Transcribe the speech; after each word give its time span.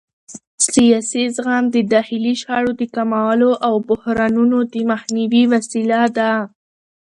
سیاسي 0.71 1.23
زغم 1.35 1.63
د 1.71 1.77
داخلي 1.93 2.33
شخړو 2.41 2.71
د 2.77 2.83
کمولو 2.95 3.49
او 3.67 3.73
بحرانونو 3.89 4.57
د 4.73 4.75
مخنیوي 4.91 5.43
وسیله 5.53 6.01
ده 6.17 6.31